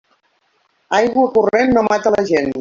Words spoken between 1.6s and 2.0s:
no